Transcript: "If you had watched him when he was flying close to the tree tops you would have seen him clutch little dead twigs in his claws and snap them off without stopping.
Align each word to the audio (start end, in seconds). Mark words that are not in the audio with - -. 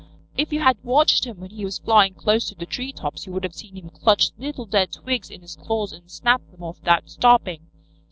"If 0.35 0.51
you 0.51 0.61
had 0.61 0.83
watched 0.83 1.25
him 1.25 1.39
when 1.39 1.51
he 1.51 1.63
was 1.63 1.77
flying 1.77 2.15
close 2.15 2.47
to 2.49 2.55
the 2.55 2.65
tree 2.65 2.91
tops 2.91 3.27
you 3.27 3.33
would 3.33 3.43
have 3.43 3.53
seen 3.53 3.77
him 3.77 3.91
clutch 3.91 4.31
little 4.39 4.65
dead 4.65 4.91
twigs 4.91 5.29
in 5.29 5.41
his 5.41 5.55
claws 5.55 5.93
and 5.93 6.09
snap 6.09 6.41
them 6.49 6.63
off 6.63 6.79
without 6.79 7.07
stopping. 7.07 7.67